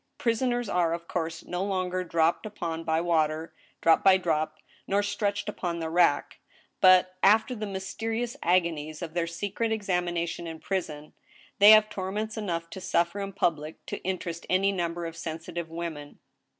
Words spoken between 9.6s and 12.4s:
examination in prison, they have torments